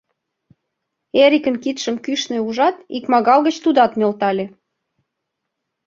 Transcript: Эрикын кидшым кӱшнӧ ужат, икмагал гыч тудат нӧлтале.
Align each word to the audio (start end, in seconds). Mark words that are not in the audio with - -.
Эрикын 1.23 1.55
кидшым 1.63 1.95
кӱшнӧ 2.05 2.37
ужат, 2.47 2.75
икмагал 2.97 3.39
гыч 3.47 3.55
тудат 3.63 3.91
нӧлтале. 3.99 4.45